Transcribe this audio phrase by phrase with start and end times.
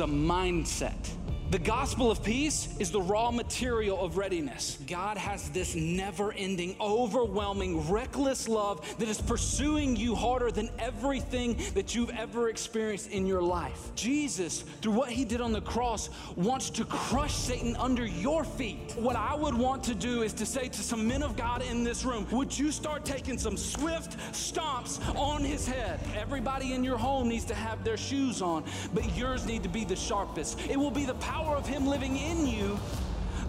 [0.00, 1.10] A mindset.
[1.50, 4.78] The gospel of peace is the raw material of readiness.
[4.86, 11.56] God has this never ending, overwhelming, reckless love that is pursuing you harder than everything
[11.72, 13.90] that you've ever experienced in your life.
[13.94, 18.94] Jesus, through what he did on the cross, wants to crush Satan under your feet.
[18.96, 21.84] What I would want to do is to say to some men of God in
[21.84, 26.00] this room, would you start taking some swift stomps on his head?
[26.14, 29.86] Everybody in your home needs to have their shoes on, but yours need to be
[29.86, 30.60] the sharpest.
[30.68, 32.78] It will be the power of Him living in you,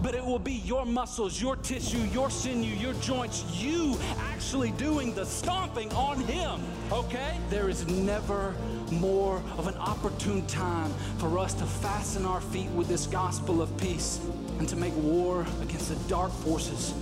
[0.02, 5.14] but it will be your muscles, your tissue, your sinew, your joints, you actually doing
[5.14, 7.38] the stomping on Him, okay?
[7.50, 8.54] There is never
[8.90, 13.74] more of an opportune time for us to fasten our feet with this gospel of
[13.78, 14.20] peace
[14.58, 16.92] and to make war against the dark forces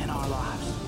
[0.00, 0.87] in our lives.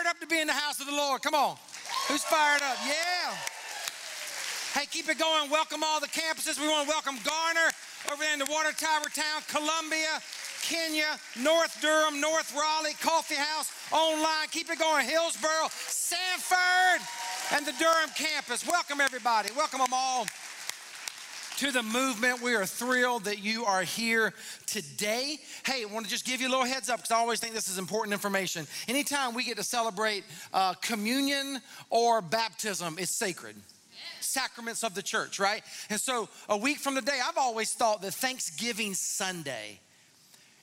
[0.00, 1.20] Fired up to be in the house of the Lord.
[1.20, 1.58] Come on.
[2.08, 2.78] Who's fired up?
[2.88, 3.36] Yeah.
[4.72, 5.50] Hey, keep it going.
[5.50, 6.58] Welcome all the campuses.
[6.58, 7.68] We want to welcome Garner
[8.10, 10.24] over there in the Water Tower Town, Columbia,
[10.62, 14.48] Kenya, North Durham, North Raleigh, Coffee House, online.
[14.50, 15.04] Keep it going.
[15.04, 17.04] Hillsborough, Sanford,
[17.52, 18.66] and the Durham campus.
[18.66, 19.50] Welcome everybody.
[19.54, 20.24] Welcome them all
[21.60, 22.40] to the movement.
[22.40, 24.32] We are thrilled that you are here
[24.64, 25.36] today.
[25.66, 27.52] Hey, I want to just give you a little heads up because I always think
[27.52, 28.66] this is important information.
[28.88, 31.60] Anytime we get to celebrate uh, communion
[31.90, 33.56] or baptism, it's sacred
[34.20, 35.62] sacraments of the church, right?
[35.90, 39.80] And so a week from today, I've always thought that Thanksgiving Sunday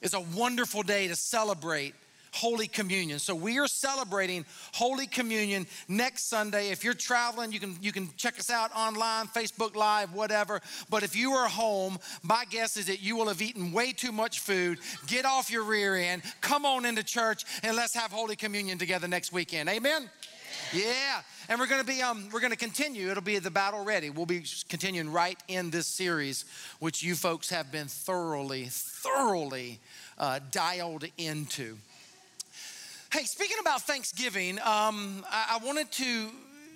[0.02, 1.94] is a wonderful day to celebrate
[2.38, 3.18] Holy Communion.
[3.18, 6.70] So we are celebrating Holy Communion next Sunday.
[6.70, 10.62] If you're traveling, you can you can check us out online, Facebook Live, whatever.
[10.88, 14.12] But if you are home, my guess is that you will have eaten way too
[14.12, 14.78] much food.
[15.08, 19.08] Get off your rear end, come on into church, and let's have Holy Communion together
[19.08, 19.68] next weekend.
[19.68, 20.08] Amen.
[20.74, 23.10] Yeah, and we're going to be um, we're going to continue.
[23.10, 24.12] It'll be the battle ready.
[24.12, 26.46] We'll be continuing right in this series,
[26.80, 29.80] which you folks have been thoroughly, thoroughly
[30.20, 31.78] uh, dialed into.
[33.10, 36.28] Hey, speaking about Thanksgiving, um, I, I wanted to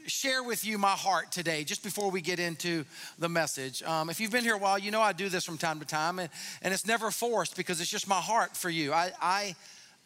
[0.07, 2.85] share with you my heart today, just before we get into
[3.19, 3.83] the message.
[3.83, 5.85] Um, if you've been here a while, you know I do this from time to
[5.85, 6.29] time, and,
[6.61, 8.93] and it's never forced because it's just my heart for you.
[8.93, 9.55] I, I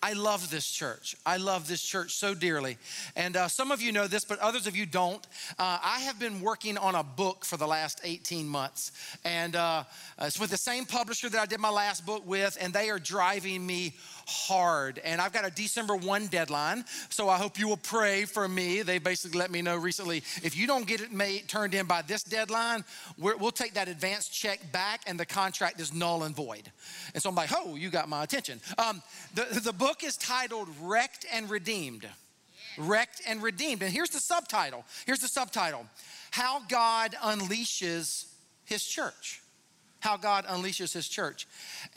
[0.05, 1.15] I love this church.
[1.25, 2.77] I love this church so dearly.
[3.15, 5.25] And uh, some of you know this, but others of you don't.
[5.57, 8.91] Uh, I have been working on a book for the last 18 months.
[9.23, 9.83] And uh,
[10.21, 12.99] it's with the same publisher that I did my last book with, and they are
[12.99, 14.99] driving me hard.
[15.03, 18.81] And I've got a December 1 deadline, so I hope you will pray for me.
[18.81, 22.01] They basically let me know recently if you don't get it made, turned in by
[22.01, 22.83] this deadline,
[23.17, 26.71] we will take that advance check back and the contract is null and void.
[27.13, 28.59] And so I'm like, oh, you got my attention.
[28.77, 29.01] Um,
[29.33, 32.07] the, the book is titled Wrecked and Redeemed.
[32.77, 33.83] Wrecked and Redeemed.
[33.83, 34.83] And here's the subtitle.
[35.05, 35.85] Here's the subtitle
[36.31, 38.25] How God Unleashes
[38.65, 39.41] His Church
[40.05, 41.47] how God unleashes his church.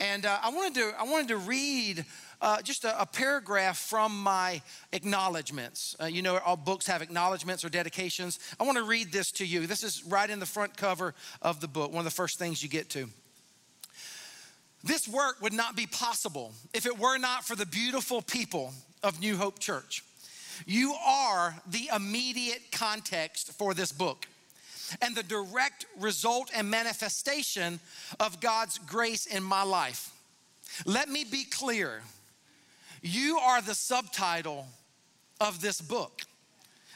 [0.01, 2.03] And uh, I, wanted to, I wanted to read
[2.41, 4.61] uh, just a, a, paragraph from my
[4.91, 5.95] acknowledgments.
[6.01, 8.39] Uh, you know, all books have acknowledgments or dedications.
[8.59, 9.67] I want to read this to you.
[9.67, 12.63] This is right in the front cover of the book, one of the first things
[12.63, 13.09] you get to.
[14.83, 18.73] This work would not be possible if it were not for the beautiful people
[19.03, 20.03] of New Hope Church.
[20.65, 24.25] You are the immediate context for this book
[25.01, 27.79] and the direct result and manifestation
[28.19, 30.11] of God's grace in my life.
[30.85, 32.01] Let me be clear
[33.01, 34.67] you are the subtitle
[35.39, 36.21] of this book.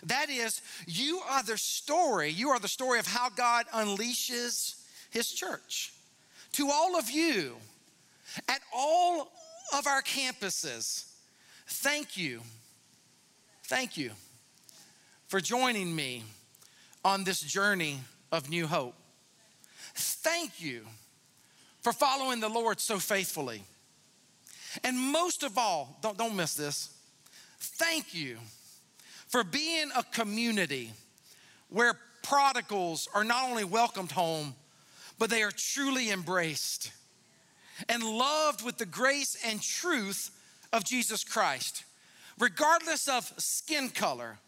[0.05, 4.75] That is, you are the story, you are the story of how God unleashes
[5.09, 5.93] his church.
[6.53, 7.55] To all of you
[8.49, 9.31] at all
[9.75, 11.05] of our campuses,
[11.67, 12.41] thank you.
[13.63, 14.11] Thank you
[15.27, 16.23] for joining me
[17.03, 17.99] on this journey
[18.31, 18.95] of new hope.
[19.95, 20.81] Thank you
[21.81, 23.63] for following the Lord so faithfully.
[24.83, 26.89] And most of all, don't, don't miss this.
[27.59, 28.37] Thank you
[29.27, 30.91] for being a community
[31.69, 34.55] where prodigals are not only welcomed home,
[35.19, 36.91] but they are truly embraced
[37.89, 40.31] and loved with the grace and truth
[40.71, 41.83] of Jesus Christ,
[42.39, 44.39] regardless of skin color,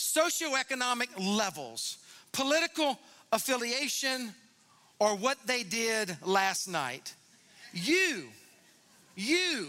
[0.00, 1.98] socioeconomic levels,
[2.32, 2.98] political
[3.32, 4.32] affiliation,
[4.98, 7.14] or what they did last night.
[7.72, 8.28] You,
[9.14, 9.68] you,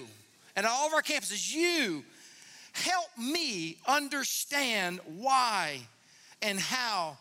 [0.56, 2.04] and all of our campuses, you
[2.74, 5.82] help me understand why
[6.42, 7.18] and how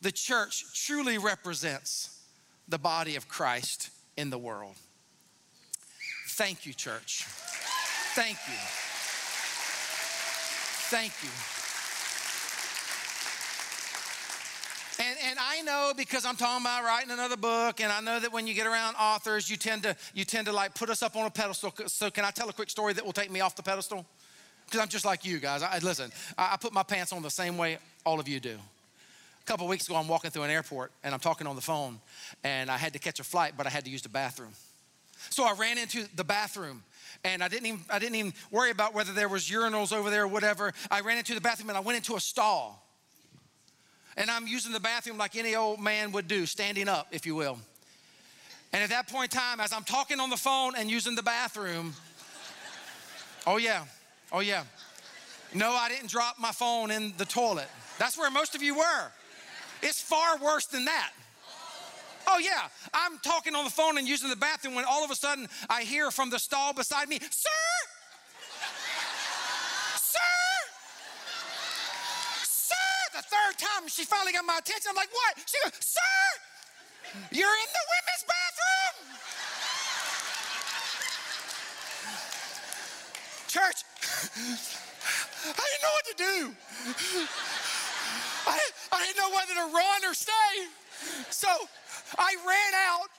[0.00, 2.20] the church truly represents
[2.68, 4.74] the body of Christ in the world.
[6.28, 7.24] Thank you, church.
[8.14, 8.54] Thank you.
[10.90, 11.30] Thank you.
[15.04, 18.32] And, and I know because I'm talking about writing another book, and I know that
[18.32, 21.14] when you get around authors, you tend to you tend to like put us up
[21.14, 21.72] on a pedestal.
[21.86, 24.04] So can I tell a quick story that will take me off the pedestal?
[24.64, 25.62] Because I'm just like you guys.
[25.62, 28.56] I, listen, I, I put my pants on the same way all of you do.
[28.56, 32.00] A couple weeks ago, I'm walking through an airport and I'm talking on the phone,
[32.42, 34.54] and I had to catch a flight, but I had to use the bathroom.
[35.30, 36.82] So I ran into the bathroom
[37.22, 40.24] and I didn't even I didn't even worry about whether there was urinals over there
[40.24, 40.72] or whatever.
[40.90, 42.83] I ran into the bathroom and I went into a stall.
[44.16, 47.34] And I'm using the bathroom like any old man would do, standing up, if you
[47.34, 47.58] will.
[48.72, 51.22] And at that point in time, as I'm talking on the phone and using the
[51.22, 51.94] bathroom,
[53.46, 53.84] oh yeah,
[54.32, 54.64] oh yeah.
[55.54, 57.68] No, I didn't drop my phone in the toilet.
[57.98, 59.10] That's where most of you were.
[59.82, 61.12] It's far worse than that.
[62.26, 62.68] Oh, yeah.
[62.92, 65.82] I'm talking on the phone and using the bathroom when all of a sudden I
[65.82, 67.50] hear from the stall beside me, Sir!
[69.96, 70.20] Sir!
[73.14, 74.90] The third time she finally got my attention.
[74.90, 75.38] I'm like, What?
[75.46, 76.18] She goes, Sir!
[77.30, 78.94] You're in the women's bathroom!
[83.46, 83.86] Church,
[85.46, 86.54] I didn't know what to do.
[88.48, 88.58] I,
[88.90, 90.66] I didn't know whether to run or stay.
[91.30, 91.48] So
[92.18, 93.10] I ran out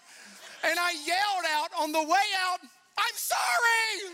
[0.65, 2.59] and I yelled out on the way out,
[2.97, 4.11] I'm sorry.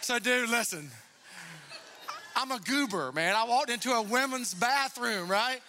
[0.00, 0.90] So, dude, listen.
[2.36, 3.34] I'm a goober, man.
[3.36, 5.60] I walked into a women's bathroom, right?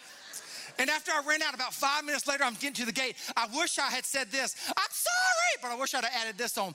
[0.78, 3.16] And after I ran out, about five minutes later, I'm getting to the gate.
[3.38, 4.56] I wish I had said this.
[4.70, 6.74] I'm sorry, but I wish I'd have added this on.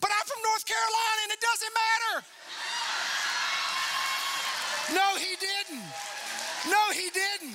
[0.00, 2.24] But I'm from North Carolina and it doesn't matter.
[4.94, 5.84] No, he didn't.
[6.70, 7.54] No, he didn't.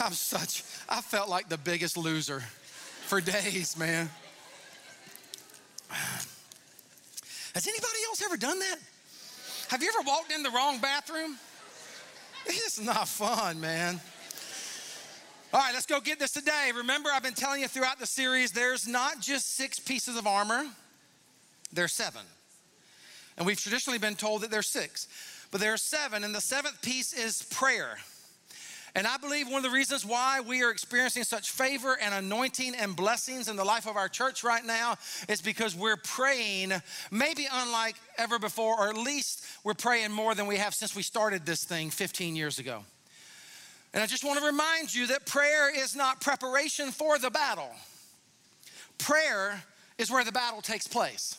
[0.00, 2.40] I'm such, I felt like the biggest loser
[3.06, 4.08] for days, man.
[7.54, 8.76] Has anybody else ever done that?
[9.68, 11.36] Have you ever walked in the wrong bathroom?
[12.46, 14.00] It's not fun, man.
[15.52, 16.70] All right, let's go get this today.
[16.74, 20.66] Remember, I've been telling you throughout the series there's not just six pieces of armor,
[21.72, 22.22] there's seven.
[23.36, 25.08] And we've traditionally been told that there's six,
[25.50, 27.98] but there are seven, and the seventh piece is prayer.
[28.98, 32.74] And I believe one of the reasons why we are experiencing such favor and anointing
[32.74, 34.96] and blessings in the life of our church right now
[35.28, 36.72] is because we're praying,
[37.12, 41.04] maybe unlike ever before, or at least we're praying more than we have since we
[41.04, 42.82] started this thing 15 years ago.
[43.94, 47.70] And I just want to remind you that prayer is not preparation for the battle,
[48.98, 49.62] prayer
[49.96, 51.38] is where the battle takes place.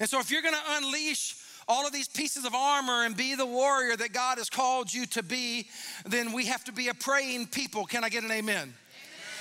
[0.00, 1.36] And so if you're going to unleash
[1.68, 5.06] all of these pieces of armor and be the warrior that God has called you
[5.06, 5.68] to be,
[6.06, 7.84] then we have to be a praying people.
[7.84, 8.72] Can I get an amen?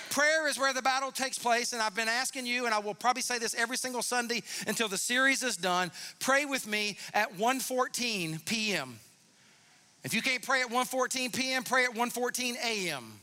[0.09, 2.93] Prayer is where the battle takes place, and I've been asking you, and I will
[2.93, 5.91] probably say this every single Sunday until the series is done.
[6.19, 8.99] Pray with me at 1:14 p.m.
[10.03, 13.19] If you can't pray at 1:14 p.m., pray at 1:14 a.m.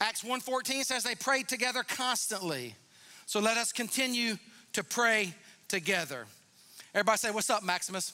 [0.00, 2.74] Acts 1:14 says they prayed together constantly.
[3.26, 4.36] So let us continue
[4.74, 5.34] to pray
[5.68, 6.26] together.
[6.94, 8.12] Everybody say, What's up, Maximus?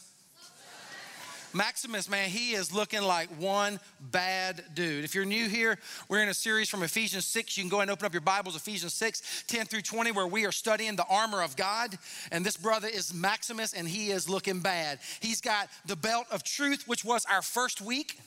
[1.55, 5.05] Maximus, man, he is looking like one bad dude.
[5.05, 5.79] If you're new here,
[6.09, 7.57] we're in a series from Ephesians 6.
[7.57, 10.47] You can go and open up your Bibles, Ephesians 6, 10 through 20, where we
[10.47, 11.97] are studying the armor of God.
[12.33, 14.99] And this brother is Maximus, and he is looking bad.
[15.21, 18.19] He's got the belt of truth, which was our first week.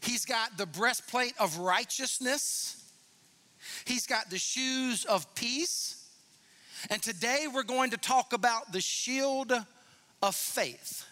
[0.00, 2.80] He's got the breastplate of righteousness.
[3.84, 5.99] He's got the shoes of peace.
[6.88, 9.52] And today we're going to talk about the shield
[10.22, 11.04] of faith.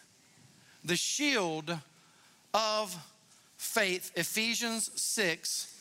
[0.84, 1.76] The shield
[2.54, 2.96] of
[3.56, 5.74] faith, Ephesians 6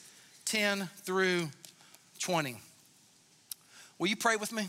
[0.45, 1.49] 10 through
[2.19, 2.57] 20.
[3.99, 4.67] Will you pray with me?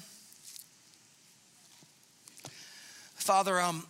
[3.14, 3.86] Father, um,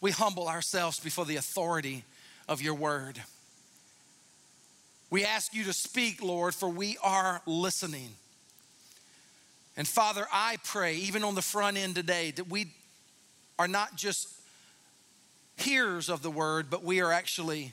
[0.00, 2.04] we humble ourselves before the authority
[2.48, 3.22] of your word.
[5.10, 8.14] We ask you to speak, Lord, for we are listening.
[9.76, 12.66] And Father, I pray, even on the front end today, that we
[13.58, 14.28] are not just
[15.56, 17.72] hearers of the word, but we are actually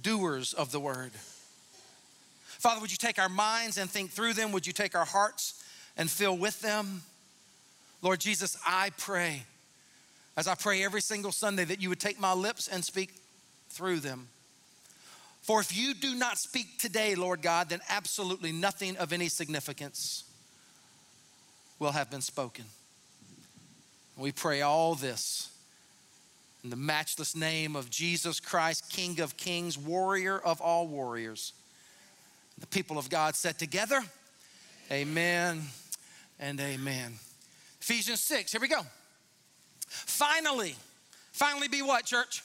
[0.00, 1.12] doers of the word.
[2.58, 4.52] Father, would you take our minds and think through them?
[4.52, 5.62] Would you take our hearts
[5.96, 7.02] and fill with them.
[8.00, 9.42] Lord Jesus, I pray,
[10.36, 13.14] as I pray every single Sunday, that you would take my lips and speak
[13.68, 14.28] through them.
[15.42, 20.24] For if you do not speak today, Lord God, then absolutely nothing of any significance
[21.82, 22.64] will have been spoken.
[24.16, 25.50] We pray all this
[26.62, 31.52] in the matchless name of Jesus Christ, King of kings, warrior of all warriors.
[32.58, 34.00] The people of God said together,
[34.92, 35.62] Amen
[36.38, 37.14] and amen.
[37.80, 38.82] Ephesians 6, here we go.
[39.88, 40.76] Finally,
[41.32, 42.44] finally be what, church?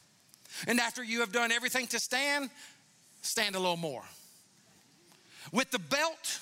[0.67, 2.49] And after you have done everything to stand,
[3.21, 4.03] stand a little more.
[5.51, 6.39] With the belt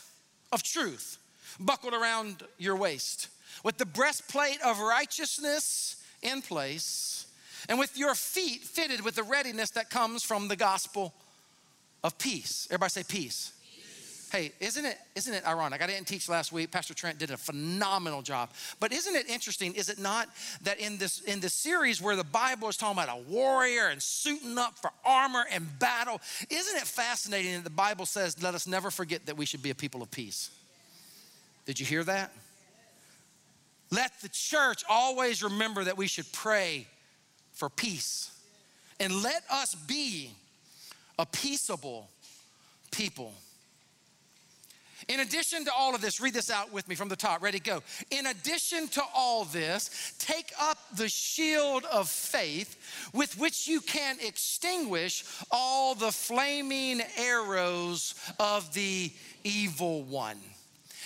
[0.52, 1.18] of truth
[1.60, 3.30] buckled around your waist,
[3.64, 7.26] with the breastplate of righteousness in place,
[7.68, 11.14] and with your feet fitted with the readiness that comes from the gospel
[12.04, 12.68] of peace.
[12.70, 13.54] Everybody say peace.
[14.32, 15.82] Hey, isn't it isn't it ironic?
[15.82, 16.70] I didn't teach last week.
[16.70, 18.52] Pastor Trent did a phenomenal job.
[18.80, 19.74] But isn't it interesting?
[19.74, 20.30] Is it not
[20.64, 24.02] that in this in this series where the Bible is talking about a warrior and
[24.02, 28.68] suiting up for armor and battle, isn't it fascinating that the Bible says, "Let us
[28.68, 30.52] never forget that we should be a people of peace."
[31.66, 32.32] Did you hear that?
[33.92, 36.88] Let the church always remember that we should pray
[37.54, 38.30] for peace.
[39.00, 40.36] And let us be
[41.18, 42.10] a peaceable
[42.92, 43.34] people.
[45.10, 47.42] In addition to all of this, read this out with me from the top.
[47.42, 47.82] Ready, go.
[48.12, 54.18] In addition to all this, take up the shield of faith with which you can
[54.22, 59.12] extinguish all the flaming arrows of the
[59.44, 60.38] evil one.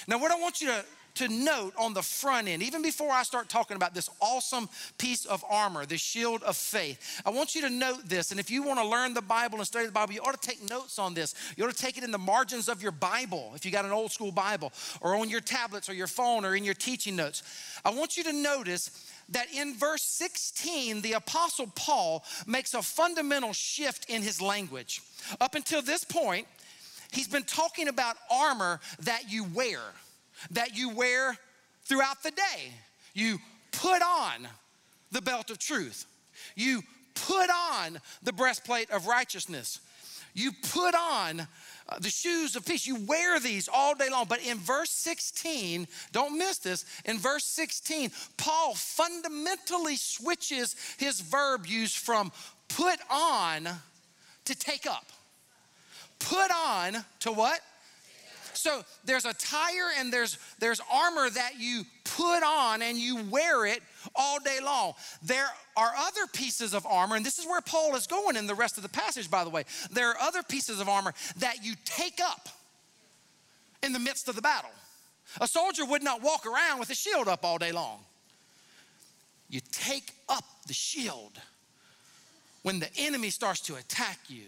[0.05, 0.83] Now, what I want you to
[1.15, 4.67] to note on the front end, even before I start talking about this awesome
[4.97, 8.31] piece of armor, the shield of faith, I want you to note this.
[8.31, 10.47] And if you want to learn the Bible and study the Bible, you ought to
[10.47, 11.35] take notes on this.
[11.55, 13.91] You ought to take it in the margins of your Bible, if you got an
[13.91, 17.43] old school Bible, or on your tablets or your phone or in your teaching notes.
[17.85, 18.89] I want you to notice
[19.29, 25.01] that in verse 16, the Apostle Paul makes a fundamental shift in his language.
[25.39, 26.47] Up until this point,
[27.11, 29.79] he's been talking about armor that you wear
[30.51, 31.37] that you wear
[31.83, 32.71] throughout the day.
[33.13, 33.39] You
[33.71, 34.47] put on
[35.11, 36.05] the belt of truth.
[36.55, 36.81] You
[37.13, 39.79] put on the breastplate of righteousness.
[40.33, 42.87] You put on uh, the shoes of peace.
[42.87, 44.25] You wear these all day long.
[44.27, 46.85] But in verse 16, don't miss this.
[47.05, 52.31] In verse 16, Paul fundamentally switches his verb use from
[52.67, 53.67] put on
[54.45, 55.05] to take up.
[56.19, 57.59] Put on to what?
[58.55, 63.81] So there's attire and there's there's armor that you put on and you wear it
[64.15, 64.93] all day long.
[65.21, 68.55] There are other pieces of armor, and this is where Paul is going in the
[68.55, 69.63] rest of the passage, by the way.
[69.91, 72.49] There are other pieces of armor that you take up
[73.81, 74.71] in the midst of the battle.
[75.41, 77.99] A soldier would not walk around with a shield up all day long.
[79.49, 81.39] You take up the shield
[82.63, 84.45] when the enemy starts to attack you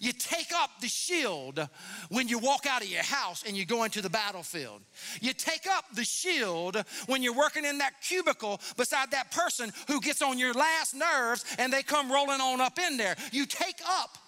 [0.00, 1.68] you take up the shield
[2.08, 4.82] when you walk out of your house and you go into the battlefield.
[5.20, 10.00] You take up the shield when you're working in that cubicle beside that person who
[10.00, 13.16] gets on your last nerves and they come rolling on up in there.
[13.32, 14.18] You take up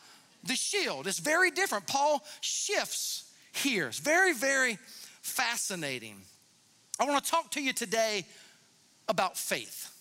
[0.44, 1.06] the shield.
[1.06, 1.86] It's very different.
[1.86, 3.88] Paul shifts here.
[3.88, 4.78] It's very, very
[5.22, 6.16] fascinating.
[7.00, 8.26] I want to talk to you today
[9.08, 9.94] about faith.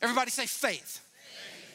[0.00, 1.00] Everybody say faith.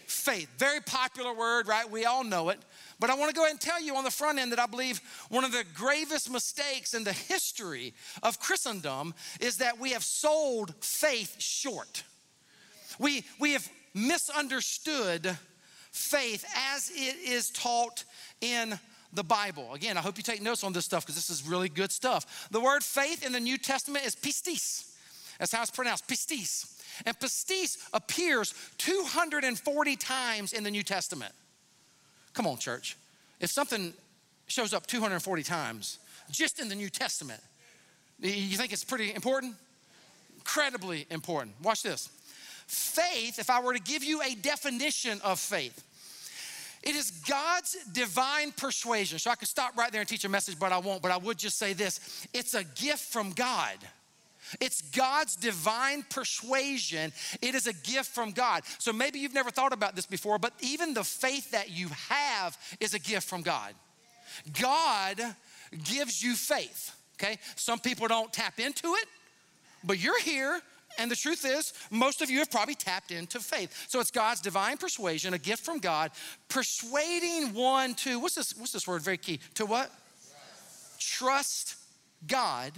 [0.05, 0.11] Faith.
[0.11, 0.49] faith.
[0.57, 1.89] Very popular word, right?
[1.89, 2.59] We all know it.
[2.99, 4.65] But I want to go ahead and tell you on the front end that I
[4.65, 4.99] believe
[5.29, 10.73] one of the gravest mistakes in the history of Christendom is that we have sold
[10.83, 12.03] faith short.
[12.99, 15.37] We, we have misunderstood
[15.91, 18.03] faith as it is taught
[18.41, 18.79] in
[19.13, 19.73] the Bible.
[19.73, 22.47] Again, I hope you take notes on this stuff because this is really good stuff.
[22.51, 24.91] The word faith in the New Testament is pistis.
[25.39, 26.73] That's how it's pronounced, pistis.
[27.05, 31.33] And pistis appears 240 times in the New Testament.
[32.37, 32.95] Come on, church.
[33.39, 33.95] If something
[34.45, 35.97] shows up 240 times
[36.29, 37.41] just in the New Testament,
[38.19, 39.55] you think it's pretty important?
[40.35, 41.55] Incredibly important.
[41.63, 42.11] Watch this.
[42.67, 45.83] Faith, if I were to give you a definition of faith,
[46.83, 49.17] it is God's divine persuasion.
[49.17, 51.01] So I could stop right there and teach a message, but I won't.
[51.01, 53.77] But I would just say this it's a gift from God
[54.59, 57.11] It's God's divine persuasion.
[57.41, 58.63] It is a gift from God.
[58.79, 62.57] So maybe you've never thought about this before, but even the faith that you have
[62.79, 63.73] is a gift from God.
[64.59, 65.21] God
[65.83, 67.37] gives you faith, okay?
[67.55, 69.05] Some people don't tap into it,
[69.83, 70.61] but you're here.
[70.99, 73.85] And the truth is, most of you have probably tapped into faith.
[73.87, 76.11] So it's God's divine persuasion, a gift from God,
[76.49, 79.01] persuading one to, what's this, what's this word?
[79.03, 79.39] Very key.
[79.55, 79.91] To what?
[80.97, 81.75] Trust
[82.25, 82.71] God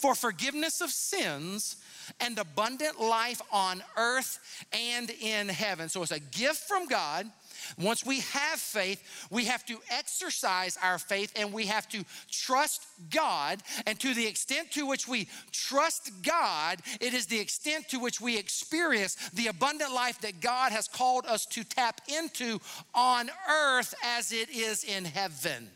[0.00, 1.76] for forgiveness of sins
[2.18, 5.88] and abundant life on earth and in heaven.
[5.88, 7.30] So it's a gift from God.
[7.78, 12.86] Once we have faith, we have to exercise our faith and we have to trust
[13.10, 13.62] God.
[13.86, 18.20] And to the extent to which we trust God, it is the extent to which
[18.20, 22.60] we experience the abundant life that God has called us to tap into
[22.94, 25.70] on earth as it is in heaven.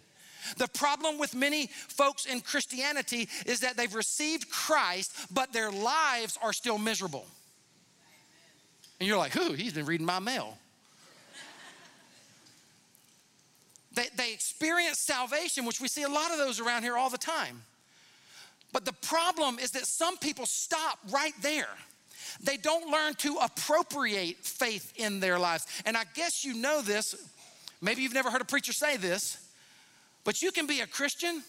[0.56, 6.38] The problem with many folks in Christianity is that they've received Christ, but their lives
[6.42, 7.26] are still miserable.
[9.00, 9.52] And you're like, who?
[9.52, 10.56] He's been reading my mail.
[13.94, 17.18] they, they experience salvation, which we see a lot of those around here all the
[17.18, 17.62] time.
[18.72, 21.68] But the problem is that some people stop right there.
[22.42, 25.66] They don't learn to appropriate faith in their lives.
[25.86, 27.14] And I guess you know this.
[27.80, 29.38] Maybe you've never heard a preacher say this.
[30.24, 31.42] But you can be a Christian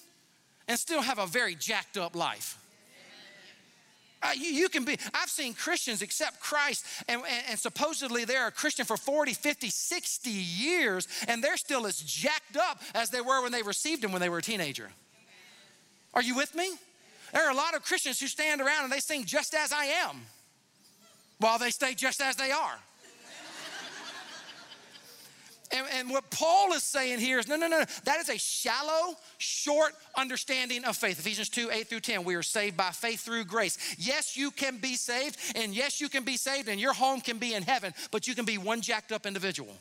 [0.67, 2.57] and still have a very jacked up life.
[4.21, 8.47] Uh, you, you, can be, I've seen Christians accept Christ and, and, and, supposedly they're
[8.47, 13.21] a Christian for 40, 50, 60 years and they're still as jacked up as they
[13.21, 14.89] were when they received Him when they were a teenager.
[16.15, 16.71] Are you with me?
[17.33, 19.85] There are a lot of Christians who stand around and they sing just as I
[19.85, 20.21] am
[21.37, 22.79] while they stay just as they are.
[25.75, 27.85] And, and, what Paul is saying here is no, no, no, no.
[28.05, 31.19] That is a shallow, short understanding of faith.
[31.19, 32.23] Ephesians 2 8 through 10.
[32.23, 33.77] We are saved by faith through grace.
[33.97, 37.37] Yes, you can be saved, and yes, you can be saved, and your home can
[37.37, 39.75] be in heaven, but you can be one jacked up individual.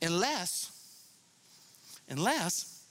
[0.00, 0.72] Unless,
[2.08, 2.82] unless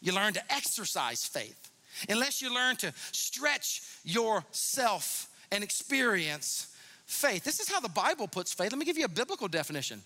[0.00, 1.70] you learn to exercise faith,
[2.08, 6.68] unless you learn to stretch yourself and experience
[7.06, 7.44] faith.
[7.44, 8.70] This is how the Bible puts faith.
[8.70, 10.02] Let me give you a biblical definition.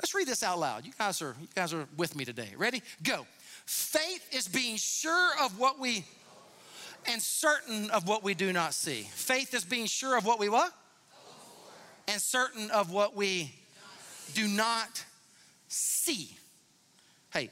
[0.00, 0.86] Let's read this out loud.
[0.86, 2.48] You guys are you guys are with me today.
[2.56, 2.82] Ready?
[3.02, 3.26] Go.
[3.66, 6.04] Faith is being sure of what we
[7.06, 9.02] and certain of what we do not see.
[9.12, 10.72] Faith is being sure of what we what?
[12.08, 13.52] And certain of what we
[14.32, 15.04] do not
[15.68, 16.34] see.
[17.30, 17.50] Hey,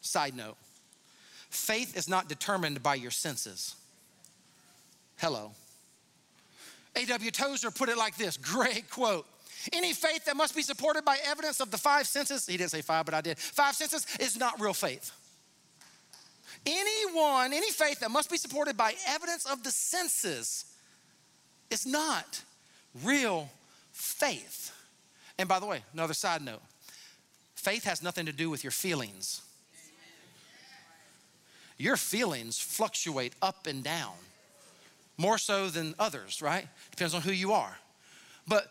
[0.00, 0.56] side note.
[1.50, 3.76] Faith is not determined by your senses.
[5.18, 5.52] Hello.
[6.96, 7.30] A.W.
[7.30, 9.26] Tozer put it like this great quote.
[9.72, 12.82] Any faith that must be supported by evidence of the five senses, he didn't say
[12.82, 15.12] five, but I did, five senses is not real faith.
[16.66, 20.64] Anyone, any faith that must be supported by evidence of the senses
[21.70, 22.42] is not
[23.02, 23.48] real
[23.92, 24.72] faith.
[25.38, 26.60] And by the way, another side note
[27.54, 29.42] faith has nothing to do with your feelings.
[31.78, 34.12] Your feelings fluctuate up and down
[35.16, 36.66] more so than others, right?
[36.90, 37.76] Depends on who you are.
[38.46, 38.66] But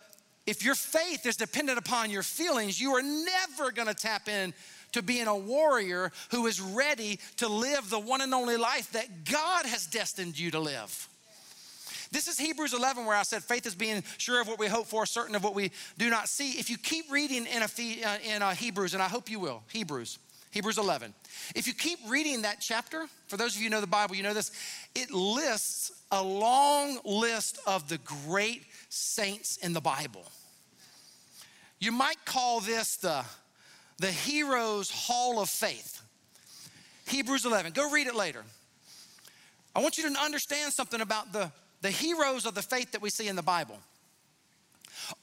[0.46, 4.54] if your faith is dependent upon your feelings, you are never gonna tap in
[4.94, 9.26] to being a warrior who is ready to live the one and only life that
[9.26, 11.08] God has destined you to live.
[12.12, 14.88] This is Hebrews 11, where I said faith is being sure of what we hope
[14.88, 16.60] for, certain of what we do not see.
[16.60, 19.64] If you keep reading in, a, uh, in uh, Hebrews, and I hope you will,
[19.72, 20.20] Hebrews,
[20.52, 21.14] Hebrews 11.
[21.56, 24.34] If you keep reading that chapter, for those of you know the Bible, you know
[24.34, 24.52] this,
[24.94, 30.26] it lists a long list of the great saints in the Bible.
[31.80, 33.24] You might call this the,
[33.98, 36.02] the Heroes Hall of Faith.
[37.08, 37.72] Hebrews 11.
[37.72, 38.44] Go read it later.
[39.74, 41.52] I want you to understand something about the,
[41.82, 43.80] the heroes of the faith that we see in the Bible.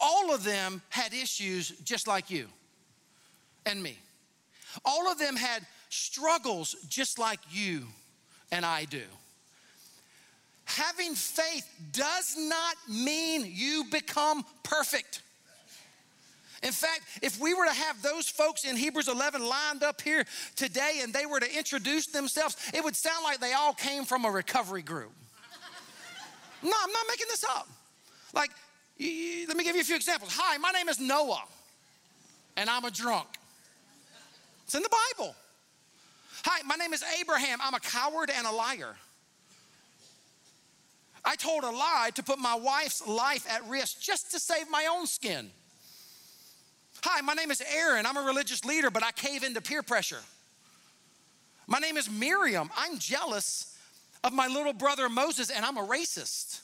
[0.01, 2.47] All of them had issues just like you
[3.67, 3.99] and me.
[4.85, 7.83] All of them had struggles just like you
[8.51, 9.03] and I do
[10.69, 15.23] having faith does not mean you become perfect.
[16.63, 20.25] In fact, if we were to have those folks in Hebrews 11 lined up here
[20.57, 24.25] today and they were to introduce themselves, it would sound like they all came from
[24.25, 25.13] a recovery group.
[26.63, 27.69] no, I'm not making this up.
[28.35, 28.51] Like,
[28.99, 30.33] let me give you a few examples.
[30.35, 31.45] Hi, my name is Noah,
[32.57, 33.29] and I'm a drunk.
[34.65, 35.35] It's in the Bible.
[36.45, 37.59] Hi, my name is Abraham.
[37.63, 38.97] I'm a coward and a liar.
[41.25, 44.87] I told a lie to put my wife's life at risk just to save my
[44.91, 45.51] own skin.
[47.05, 48.07] Hi, my name is Aaron.
[48.07, 50.21] I'm a religious leader, but I cave into peer pressure.
[51.67, 52.71] My name is Miriam.
[52.77, 53.77] I'm jealous
[54.25, 56.61] of my little brother Moses, and I'm a racist.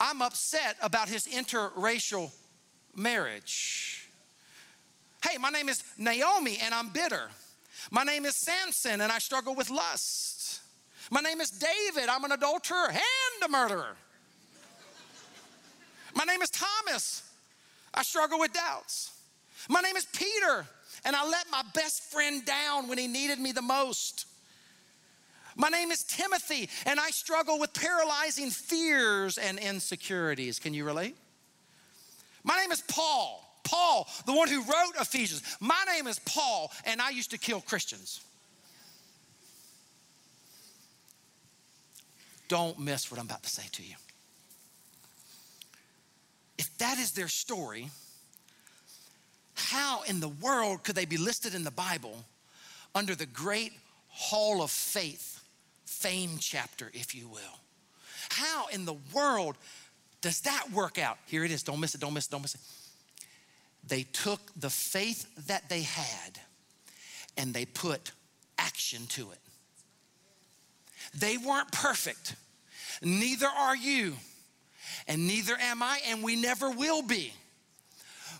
[0.00, 2.30] I'm upset about his interracial
[2.96, 4.08] marriage.
[5.28, 7.28] Hey, my name is Naomi, and I'm bitter.
[7.90, 10.61] My name is Samson, and I struggle with lust.
[11.10, 13.96] My name is David, I'm an adulterer and a murderer.
[16.14, 17.22] My name is Thomas,
[17.94, 19.10] I struggle with doubts.
[19.68, 20.66] My name is Peter,
[21.04, 24.26] and I let my best friend down when he needed me the most.
[25.56, 30.58] My name is Timothy, and I struggle with paralyzing fears and insecurities.
[30.58, 31.16] Can you relate?
[32.42, 33.40] My name is Paul.
[33.64, 35.42] Paul, the one who wrote Ephesians.
[35.60, 38.20] My name is Paul, and I used to kill Christians.
[42.52, 43.94] Don't miss what I'm about to say to you.
[46.58, 47.88] If that is their story,
[49.54, 52.14] how in the world could they be listed in the Bible
[52.94, 53.72] under the great
[54.10, 55.42] hall of faith,
[55.86, 57.58] fame chapter, if you will?
[58.28, 59.56] How in the world
[60.20, 61.16] does that work out?
[61.24, 61.62] Here it is.
[61.62, 62.60] Don't miss it, don't miss it, don't miss it.
[63.88, 66.38] They took the faith that they had
[67.38, 68.12] and they put
[68.58, 69.38] action to it.
[71.14, 72.34] They weren't perfect,
[73.02, 74.14] neither are you,
[75.06, 77.32] and neither am I, and we never will be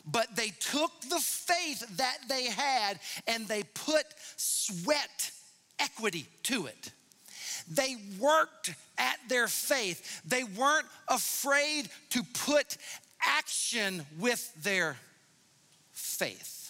[0.04, 4.04] but they took the faith that they had and they put
[4.37, 5.30] sweat
[5.78, 6.92] equity to it.
[7.70, 10.22] They worked at their faith.
[10.24, 12.76] They weren't afraid to put
[13.22, 14.96] action with their
[15.92, 16.62] faith.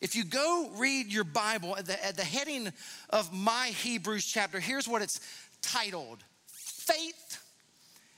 [0.00, 2.72] If you go read your Bible at the, at the heading
[3.10, 5.20] of my Hebrews chapter, here's what it's
[5.60, 7.42] titled Faith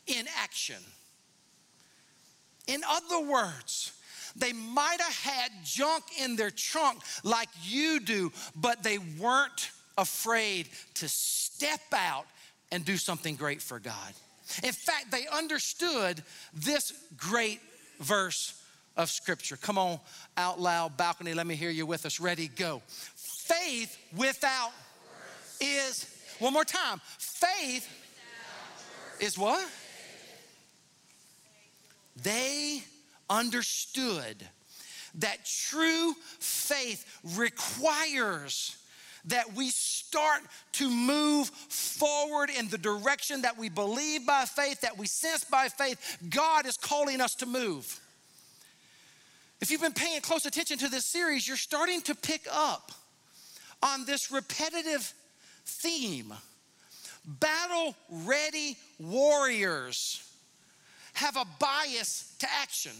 [0.06, 0.76] in Action.
[2.66, 3.92] In other words,
[4.36, 10.68] they might have had junk in their trunk like you do, but they weren't afraid
[10.94, 12.26] to step out
[12.70, 14.12] and do something great for God.
[14.62, 17.60] In fact, they understood this great
[17.98, 18.59] verse
[18.96, 19.56] of scripture.
[19.56, 19.98] Come on,
[20.36, 22.20] out loud, balcony, let me hear you with us.
[22.20, 22.82] Ready, go.
[22.86, 24.72] Faith without
[25.60, 26.06] is,
[26.38, 27.88] one more time, faith
[29.20, 29.66] is what?
[32.22, 32.82] They
[33.28, 34.36] understood
[35.16, 37.04] that true faith
[37.36, 38.76] requires
[39.26, 40.40] that we start
[40.72, 45.68] to move forward in the direction that we believe by faith, that we sense by
[45.68, 46.18] faith.
[46.30, 48.00] God is calling us to move.
[49.60, 52.92] If you've been paying close attention to this series, you're starting to pick up
[53.82, 55.12] on this repetitive
[55.64, 56.32] theme
[57.26, 60.26] battle ready warriors
[61.12, 62.92] have a bias to action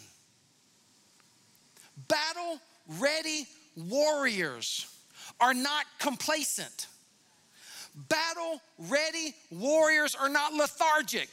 [2.09, 2.61] battle
[2.99, 3.47] ready
[3.77, 4.87] warriors
[5.41, 6.87] are not complacent.
[8.09, 11.29] Battle ready warriors are not lethargic.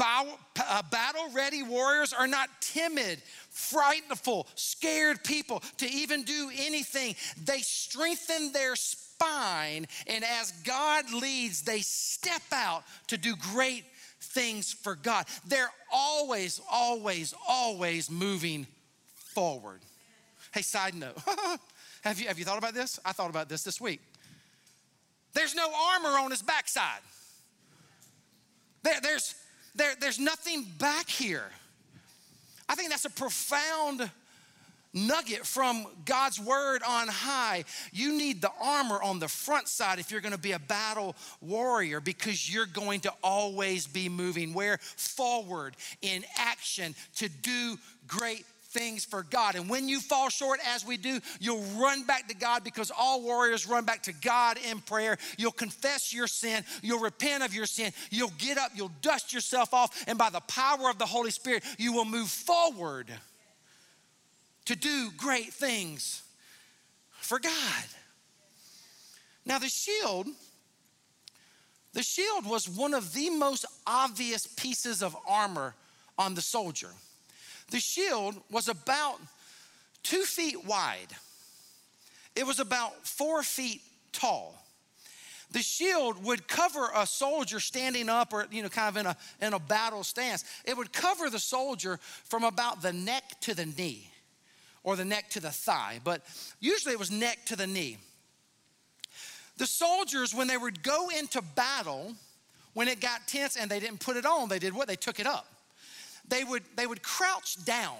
[0.00, 7.14] Uh, battle ready warriors are not timid, frightful, scared people to even do anything.
[7.44, 13.84] They strengthen their spine, and as God leads, they step out to do great
[14.20, 15.26] things for God.
[15.46, 18.66] They're always, always, always moving
[19.14, 19.80] forward.
[20.52, 21.16] Hey, side note
[22.02, 22.98] have, you, have you thought about this?
[23.04, 24.00] I thought about this this week.
[25.32, 27.00] There's no armor on his backside,
[28.84, 29.34] there, there's,
[29.74, 31.50] there, there's nothing back here.
[32.68, 34.10] I think that's a profound
[34.94, 37.64] nugget from God's word on high.
[37.92, 41.16] You need the armor on the front side if you're going to be a battle
[41.40, 48.46] warrior because you're going to always be moving where forward in action to do great
[48.74, 49.54] things for God.
[49.54, 53.22] And when you fall short, as we do, you'll run back to God because all
[53.22, 55.16] warriors run back to God in prayer.
[55.38, 59.72] You'll confess your sin, you'll repent of your sin, you'll get up, you'll dust yourself
[59.72, 63.06] off, and by the power of the Holy Spirit, you will move forward
[64.66, 66.22] to do great things
[67.10, 67.84] for God.
[69.46, 70.26] Now, the shield.
[71.92, 75.74] The shield was one of the most obvious pieces of armor
[76.18, 76.88] on the soldier.
[77.70, 79.18] The shield was about
[80.02, 81.08] two feet wide,
[82.36, 83.80] it was about four feet
[84.12, 84.60] tall.
[85.52, 89.16] The shield would cover a soldier standing up or, you know, kind of in a,
[89.40, 90.44] in a battle stance.
[90.64, 94.10] It would cover the soldier from about the neck to the knee
[94.82, 96.22] or the neck to the thigh, but
[96.58, 97.98] usually it was neck to the knee.
[99.56, 102.14] The soldiers, when they would go into battle,
[102.72, 104.88] when it got tense and they didn't put it on, they did what?
[104.88, 105.53] They took it up
[106.28, 107.96] they would, they would crouch down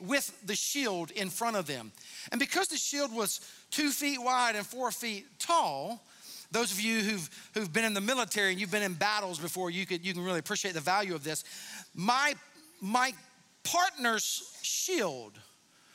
[0.00, 1.92] with the shield in front of them.
[2.30, 3.40] And because the shield was
[3.70, 6.00] two feet wide and four feet tall,
[6.50, 9.70] Those of you who've, who've been in the military and you've been in battles before,
[9.70, 11.44] you, could, you can really appreciate the value of this.
[11.94, 12.34] My,
[12.80, 13.12] my
[13.64, 15.38] partner's shield,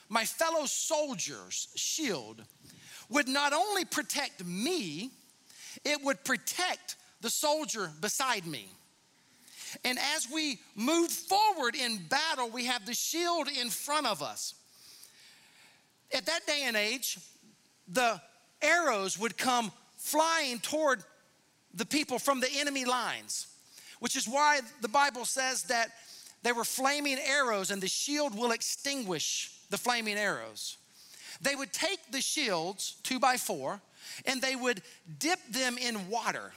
[0.10, 2.43] my fellow soldier's shield,
[3.10, 5.10] would not only protect me,
[5.84, 8.67] it would protect the soldier beside me.
[9.84, 14.56] And as we move forward in battle, we have the shield in front of us.
[16.14, 17.18] At that day and age,
[17.88, 18.22] the
[18.62, 21.04] arrows would come flying toward
[21.74, 23.48] the people from the enemy lines,
[24.00, 25.90] which is why the Bible says that
[26.44, 30.78] they were flaming arrows and the shield will extinguish the flaming arrows.
[31.42, 33.82] They would take the shields, two by four,
[34.26, 34.82] and they would
[35.20, 36.52] dip them in water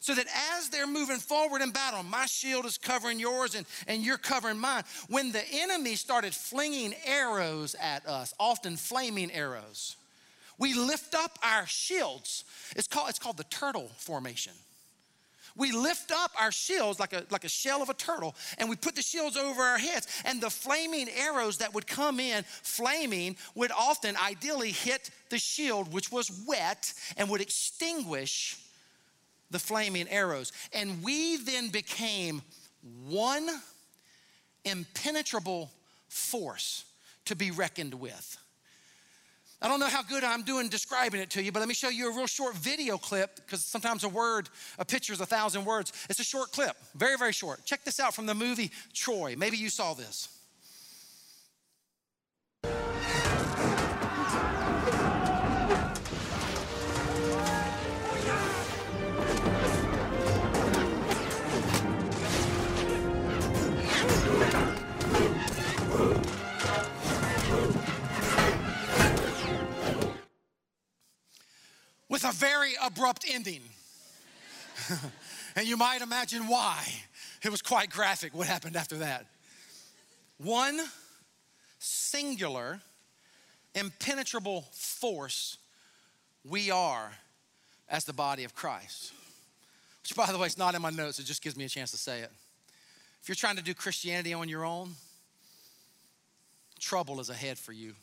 [0.00, 4.02] so that as they're moving forward in battle, my shield is covering yours and, and
[4.02, 4.84] you're covering mine.
[5.08, 9.96] When the enemy started flinging arrows at us, often flaming arrows,
[10.58, 12.44] we lift up our shields.
[12.76, 14.52] It's called, it's called the turtle formation.
[15.56, 18.76] We lift up our shields like a, like a shell of a turtle and we
[18.76, 20.06] put the shields over our heads.
[20.24, 25.92] And the flaming arrows that would come in, flaming, would often ideally hit the shield,
[25.92, 28.56] which was wet, and would extinguish
[29.50, 30.52] the flaming arrows.
[30.72, 32.42] And we then became
[33.08, 33.48] one
[34.64, 35.70] impenetrable
[36.08, 36.84] force
[37.26, 38.38] to be reckoned with.
[39.60, 41.88] I don't know how good I'm doing describing it to you, but let me show
[41.88, 45.64] you a real short video clip because sometimes a word, a picture is a thousand
[45.64, 45.92] words.
[46.08, 47.64] It's a short clip, very, very short.
[47.64, 49.34] Check this out from the movie Troy.
[49.36, 50.37] Maybe you saw this.
[72.22, 73.62] With a very abrupt ending.
[75.56, 76.82] and you might imagine why.
[77.44, 79.26] It was quite graphic what happened after that.
[80.38, 80.80] One
[81.78, 82.80] singular,
[83.72, 85.58] impenetrable force
[86.44, 87.12] we are
[87.88, 89.12] as the body of Christ.
[90.02, 91.92] Which, by the way, is not in my notes, it just gives me a chance
[91.92, 92.32] to say it.
[93.22, 94.94] If you're trying to do Christianity on your own,
[96.80, 97.94] trouble is ahead for you.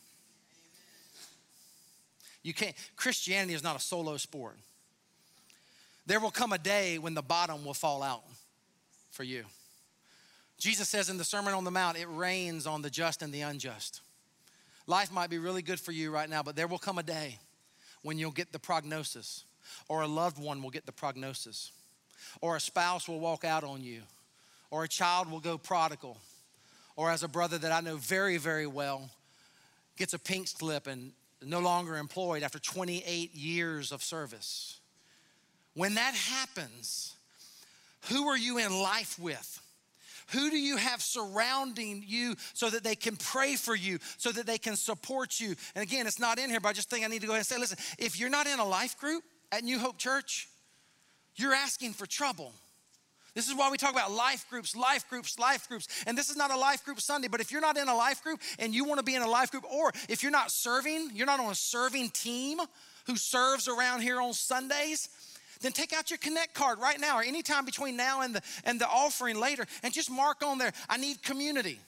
[2.46, 4.56] You can't, Christianity is not a solo sport.
[6.06, 8.22] There will come a day when the bottom will fall out
[9.10, 9.46] for you.
[10.56, 13.40] Jesus says in the Sermon on the Mount, it rains on the just and the
[13.40, 14.00] unjust.
[14.86, 17.40] Life might be really good for you right now, but there will come a day
[18.02, 19.42] when you'll get the prognosis,
[19.88, 21.72] or a loved one will get the prognosis,
[22.40, 24.02] or a spouse will walk out on you,
[24.70, 26.16] or a child will go prodigal,
[26.94, 29.10] or as a brother that I know very, very well
[29.96, 31.10] gets a pink slip and
[31.44, 34.80] no longer employed after 28 years of service.
[35.74, 37.14] When that happens,
[38.08, 39.60] who are you in life with?
[40.32, 44.46] Who do you have surrounding you so that they can pray for you, so that
[44.46, 45.54] they can support you?
[45.74, 47.40] And again, it's not in here, but I just think I need to go ahead
[47.40, 49.22] and say listen, if you're not in a life group
[49.52, 50.48] at New Hope Church,
[51.36, 52.52] you're asking for trouble.
[53.36, 55.88] This is why we talk about life groups, life groups, life groups.
[56.06, 58.24] And this is not a life group Sunday, but if you're not in a life
[58.24, 61.10] group and you want to be in a life group, or if you're not serving,
[61.12, 62.58] you're not on a serving team
[63.06, 65.10] who serves around here on Sundays,
[65.60, 68.80] then take out your connect card right now or anytime between now and the and
[68.80, 71.80] the offering later and just mark on there i need community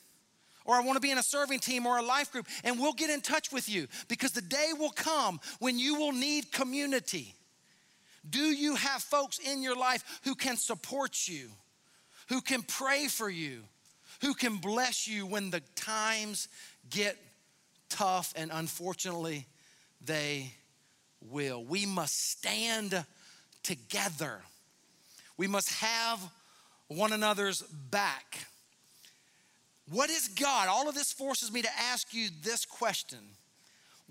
[0.65, 2.95] or i want to be in a serving team or a life group and we'll
[2.95, 7.35] get in touch with you because the day will come when you will need community
[8.29, 11.49] do you have folks in your life who can support you,
[12.29, 13.63] who can pray for you,
[14.21, 16.49] who can bless you when the times
[16.91, 17.17] get
[17.89, 18.33] tough?
[18.37, 19.47] And unfortunately,
[20.05, 20.53] they
[21.21, 21.65] will.
[21.65, 23.05] We must stand
[23.63, 24.41] together.
[25.37, 26.21] We must have
[26.89, 28.47] one another's back.
[29.91, 30.69] What is God?
[30.69, 33.19] All of this forces me to ask you this question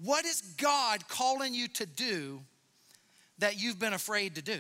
[0.04, 2.42] What is God calling you to do
[3.40, 4.60] that you've been afraid to do?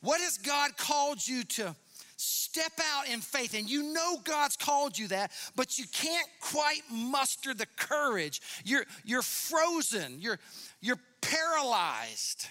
[0.00, 1.74] What has God called you to
[2.16, 3.54] step out in faith?
[3.54, 8.40] And you know God's called you that, but you can't quite muster the courage.
[8.64, 10.38] You're, you're frozen, you're,
[10.80, 12.46] you're paralyzed.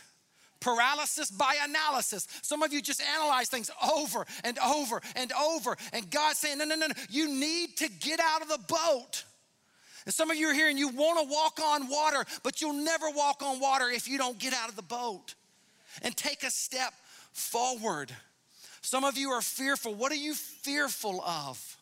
[0.59, 2.27] Paralysis by analysis.
[2.41, 6.65] Some of you just analyze things over and over and over, and God's saying, No,
[6.65, 6.93] no, no, no.
[7.09, 9.23] You need to get out of the boat.
[10.07, 12.71] And some of you are here and you want to walk on water, but you'll
[12.71, 15.35] never walk on water if you don't get out of the boat
[16.01, 16.93] and take a step
[17.33, 18.09] forward.
[18.81, 19.93] Some of you are fearful.
[19.93, 21.77] What are you fearful of?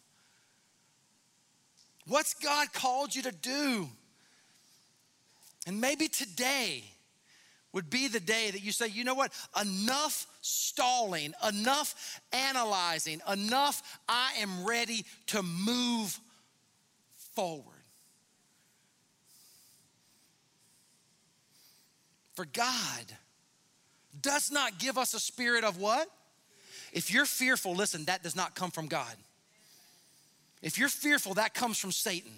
[2.07, 3.87] What's God called you to do?
[5.67, 6.83] And maybe today
[7.73, 9.33] would be the day that you say, you know what?
[9.61, 16.19] Enough stalling, enough analyzing, enough, I am ready to move
[17.35, 17.74] forward.
[22.35, 23.05] For God
[24.21, 26.07] does not give us a spirit of what?
[26.91, 29.15] If you're fearful, listen, that does not come from God.
[30.61, 32.31] If you're fearful, that comes from Satan.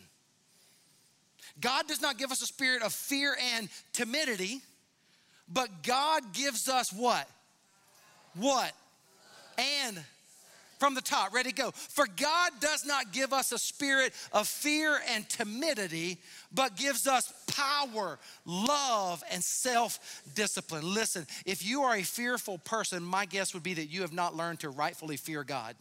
[1.60, 4.62] God does not give us a spirit of fear and timidity,
[5.52, 7.28] but God gives us what?
[8.36, 8.72] What?
[9.58, 10.04] And
[10.80, 11.72] from the top, ready go.
[11.72, 16.20] For God does not give us a spirit of fear and timidity,
[16.54, 20.94] but gives us power, love, and self discipline.
[20.94, 24.36] Listen, if you are a fearful person, my guess would be that you have not
[24.36, 25.76] learned to rightfully fear God.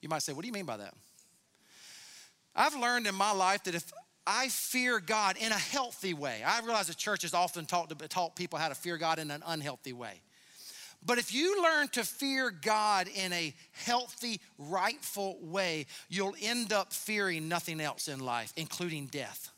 [0.00, 0.94] You might say, What do you mean by that?
[2.54, 3.92] I've learned in my life that if
[4.26, 6.42] I fear God in a healthy way.
[6.44, 9.42] I realize the church has often taught, taught people how to fear God in an
[9.46, 10.22] unhealthy way.
[11.06, 16.92] But if you learn to fear God in a healthy, rightful way, you'll end up
[16.92, 19.50] fearing nothing else in life, including death.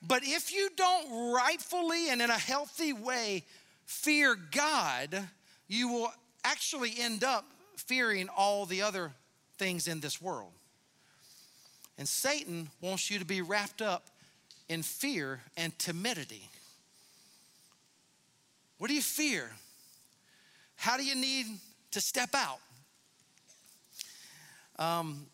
[0.00, 3.44] But if you don't rightfully and in a healthy way
[3.84, 5.28] fear God,
[5.68, 6.12] you will
[6.44, 7.44] actually end up
[7.76, 9.12] fearing all the other
[9.58, 10.52] things in this world.
[11.98, 14.08] And Satan wants you to be wrapped up
[14.68, 16.48] in fear and timidity.
[18.82, 19.48] What do you fear?
[20.74, 21.46] How do you need
[21.92, 22.58] to step out?
[24.76, 25.26] Um,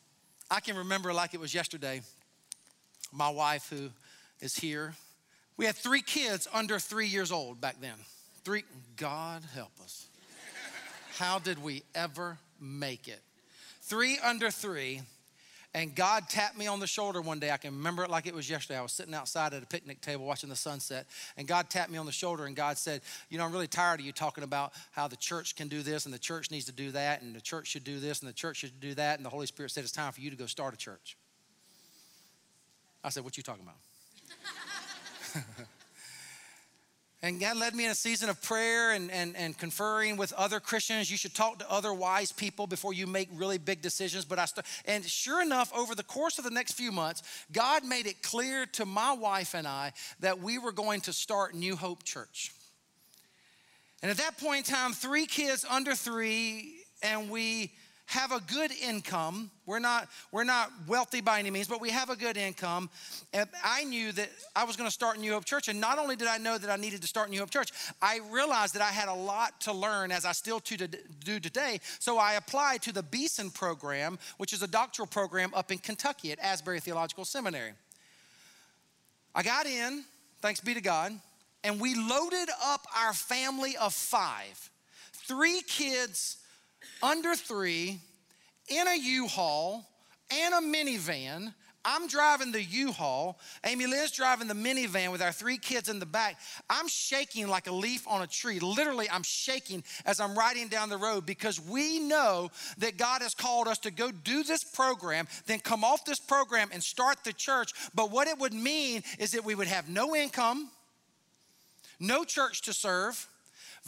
[0.50, 2.02] I can remember like it was yesterday.
[3.10, 3.88] My wife, who
[4.40, 4.92] is here,
[5.56, 7.94] we had three kids under three years old back then.
[8.44, 8.64] Three,
[8.96, 10.08] God help us.
[11.16, 13.22] How did we ever make it?
[13.80, 15.00] Three under three
[15.74, 17.50] and God tapped me on the shoulder one day.
[17.50, 18.78] I can remember it like it was yesterday.
[18.78, 21.06] I was sitting outside at a picnic table watching the sunset.
[21.36, 24.00] And God tapped me on the shoulder and God said, You know, I'm really tired
[24.00, 26.72] of you talking about how the church can do this and the church needs to
[26.72, 29.18] do that and the church should do this and the church should do that.
[29.18, 31.16] And the Holy Spirit said, It's time for you to go start a church.
[33.04, 33.76] I said, What you talking about?
[37.20, 40.60] And God led me in a season of prayer and, and, and conferring with other
[40.60, 41.10] Christians.
[41.10, 44.24] You should talk to other wise people before you make really big decisions.
[44.24, 47.84] But I st- and sure enough, over the course of the next few months, God
[47.84, 51.74] made it clear to my wife and I that we were going to start New
[51.74, 52.52] Hope Church.
[54.00, 57.72] And at that point in time, three kids under three, and we
[58.08, 59.50] have a good income.
[59.66, 62.88] We're not, we're not wealthy by any means, but we have a good income.
[63.34, 65.68] And I knew that I was going to start New Hope Church.
[65.68, 68.20] And not only did I know that I needed to start New Hope Church, I
[68.30, 70.88] realized that I had a lot to learn as I still to
[71.22, 71.80] do today.
[71.98, 76.32] So I applied to the Beeson program, which is a doctoral program up in Kentucky
[76.32, 77.72] at Asbury Theological Seminary.
[79.34, 80.04] I got in,
[80.40, 81.12] thanks be to God,
[81.62, 84.70] and we loaded up our family of five
[85.28, 86.38] three kids
[87.02, 88.00] under three
[88.68, 89.86] in a U-Haul
[90.30, 91.54] and a minivan.
[91.84, 93.38] I'm driving the U-Haul.
[93.64, 96.38] Amy Lynn's driving the minivan with our three kids in the back.
[96.68, 98.58] I'm shaking like a leaf on a tree.
[98.58, 103.34] Literally, I'm shaking as I'm riding down the road because we know that God has
[103.34, 107.32] called us to go do this program, then come off this program and start the
[107.32, 107.72] church.
[107.94, 110.70] But what it would mean is that we would have no income,
[111.98, 113.26] no church to serve,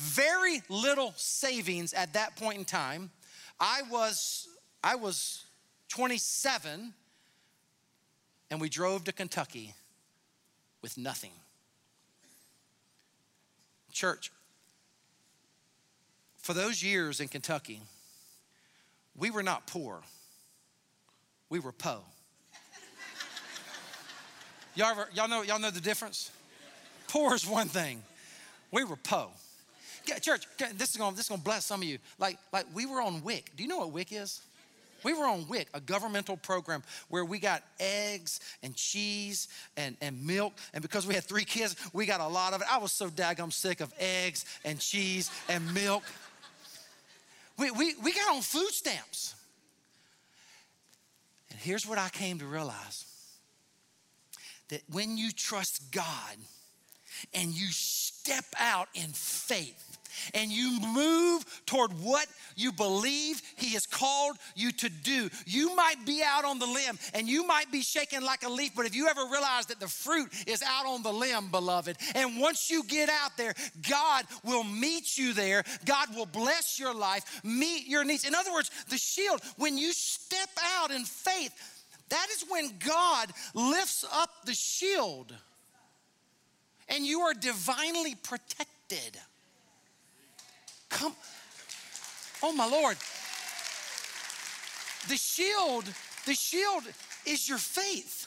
[0.00, 3.10] very little savings at that point in time.
[3.60, 4.48] I was
[4.82, 5.44] I was
[5.90, 6.94] 27
[8.50, 9.74] and we drove to Kentucky
[10.80, 11.32] with nothing.
[13.92, 14.32] Church,
[16.38, 17.82] for those years in Kentucky,
[19.14, 20.00] we were not poor.
[21.50, 21.98] We were po.
[24.74, 26.30] y'all, ever, y'all, know, y'all know the difference?
[27.08, 28.02] Poor is one thing.
[28.70, 29.32] We were po.
[30.20, 31.98] Church, this is gonna this is gonna bless some of you.
[32.18, 33.56] Like like we were on WIC.
[33.56, 34.40] Do you know what WIC is?
[35.02, 40.26] We were on WIC, a governmental program where we got eggs and cheese and, and
[40.26, 40.52] milk.
[40.74, 42.66] And because we had three kids, we got a lot of it.
[42.70, 46.02] I was so daggum sick of eggs and cheese and milk.
[47.58, 49.34] We, we, we got on food stamps.
[51.50, 53.04] And here's what I came to realize
[54.68, 56.36] that when you trust God
[57.34, 59.89] and you step out in faith,
[60.34, 65.30] and you move toward what you believe He has called you to do.
[65.46, 68.72] You might be out on the limb and you might be shaking like a leaf,
[68.74, 72.40] but if you ever realize that the fruit is out on the limb, beloved, and
[72.40, 73.54] once you get out there,
[73.88, 75.64] God will meet you there.
[75.84, 78.24] God will bless your life, meet your needs.
[78.24, 80.48] In other words, the shield, when you step
[80.78, 81.52] out in faith,
[82.10, 85.34] That is when God lifts up the shield
[86.88, 89.16] and you are divinely protected.
[90.90, 91.14] Come,
[92.42, 92.96] oh my Lord.
[95.08, 95.84] The shield,
[96.26, 96.82] the shield
[97.24, 98.26] is your faith.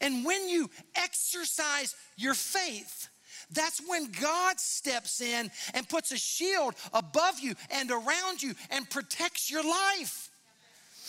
[0.00, 3.08] And when you exercise your faith,
[3.52, 8.88] that's when God steps in and puts a shield above you and around you and
[8.88, 10.30] protects your life.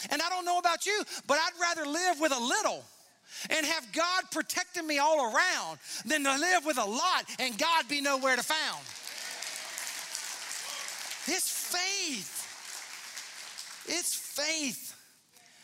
[0.10, 2.84] And I don't know about you, but I'd rather live with a little
[3.50, 7.88] and have God protecting me all around than to live with a lot and God
[7.88, 8.84] be nowhere to found.
[11.28, 12.50] It's faith.
[13.88, 14.96] It's faith.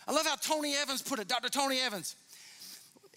[0.07, 1.49] I love how Tony Evans put it, Dr.
[1.49, 2.15] Tony Evans.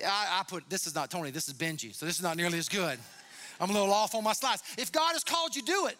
[0.05, 2.59] I, I put, this is not Tony, this is Benji, so this is not nearly
[2.59, 2.99] as good.
[3.61, 4.62] I'm a little off on my slides.
[4.76, 5.97] If God has called you, do it.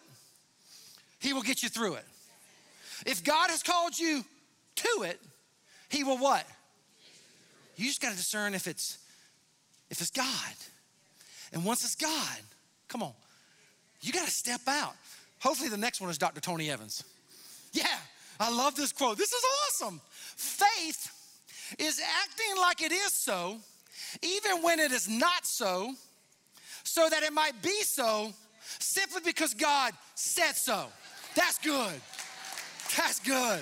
[1.19, 2.05] He will get you through it.
[3.05, 4.23] If God has called you
[4.75, 5.19] to it,
[5.89, 6.45] He will what?
[7.75, 8.97] You just got to discern if it's
[9.89, 10.27] if it's God.
[11.53, 12.39] And once it's God,
[12.87, 13.13] come on,
[14.01, 14.95] you got to step out.
[15.43, 16.39] Hopefully, the next one is Dr.
[16.39, 17.03] Tony Evans.
[17.73, 17.85] Yeah,
[18.39, 19.17] I love this quote.
[19.17, 19.99] This is awesome.
[20.37, 21.11] Faith
[21.77, 23.57] is acting like it is so,
[24.21, 25.95] even when it is not so,
[26.85, 28.31] so that it might be so,
[28.79, 30.85] simply because God said so.
[31.35, 31.99] That's good.
[32.95, 33.59] That's good.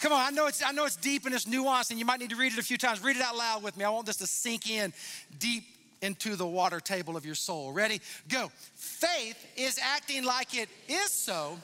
[0.00, 2.18] Come on, I know it's I know it's deep and it's nuanced, and you might
[2.18, 3.00] need to read it a few times.
[3.00, 3.84] Read it out loud with me.
[3.84, 4.92] I want this to sink in
[5.38, 5.64] deep
[6.02, 7.72] into the water table of your soul.
[7.72, 8.00] Ready?
[8.28, 8.50] Go.
[8.74, 11.58] Faith is acting like it is so,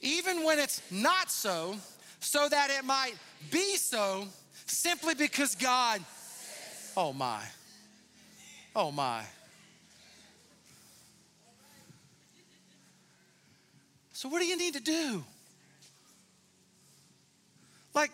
[0.00, 1.76] even when it's not so,
[2.20, 3.14] so that it might
[3.50, 4.26] be so,
[4.66, 6.00] simply because God.
[6.96, 7.42] Oh my.
[8.74, 9.22] Oh my.
[14.12, 15.22] So, what do you need to do?
[17.94, 18.10] Like,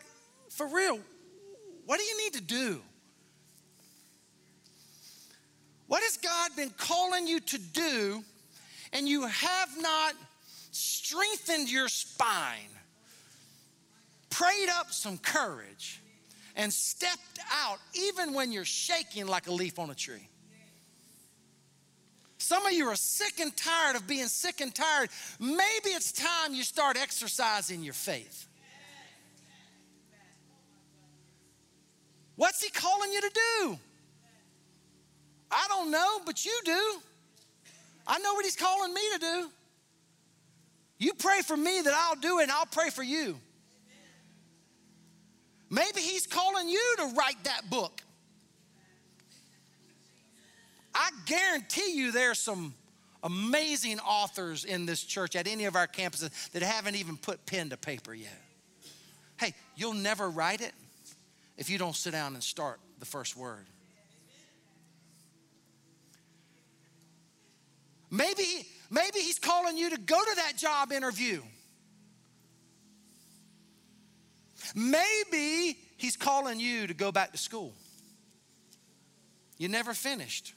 [0.50, 0.98] for real,
[1.86, 2.80] what do you need to do?
[5.92, 8.24] What has God been calling you to do,
[8.94, 10.14] and you have not
[10.70, 12.70] strengthened your spine,
[14.30, 16.00] prayed up some courage,
[16.56, 20.30] and stepped out even when you're shaking like a leaf on a tree?
[22.38, 25.10] Some of you are sick and tired of being sick and tired.
[25.38, 28.48] Maybe it's time you start exercising your faith.
[32.36, 33.30] What's he calling you to
[33.60, 33.78] do?
[35.52, 36.98] I don't know, but you do.
[38.06, 39.48] I know what he's calling me to do.
[40.98, 43.36] You pray for me that I'll do it, and I'll pray for you.
[45.70, 48.02] Maybe he's calling you to write that book.
[50.94, 52.74] I guarantee you there's some
[53.22, 57.70] amazing authors in this church at any of our campuses that haven't even put pen
[57.70, 58.38] to paper yet.
[59.38, 60.72] Hey, you'll never write it
[61.56, 63.64] if you don't sit down and start the first word.
[68.12, 71.40] Maybe, maybe he's calling you to go to that job interview.
[74.74, 77.72] Maybe he's calling you to go back to school.
[79.56, 80.52] You never finished.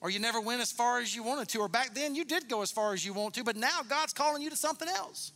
[0.00, 1.60] Or you never went as far as you wanted to.
[1.60, 4.12] Or back then you did go as far as you want to, but now God's
[4.12, 5.30] calling you to something else.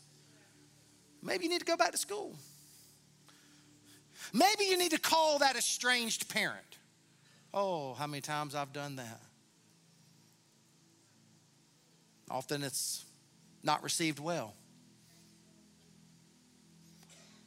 [1.23, 2.35] Maybe you need to go back to school.
[4.33, 6.79] Maybe you need to call that estranged parent.
[7.55, 9.21] Oh, how many times I've done that.
[12.33, 13.05] Often it's
[13.63, 14.55] not received well.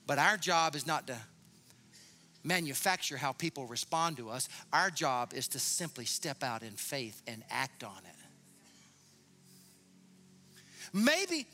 [0.06, 1.18] But our job is not to
[2.44, 4.48] manufacture how people respond to us.
[4.72, 8.16] Our job is to simply step out in faith and act on it.
[10.94, 11.48] Maybe,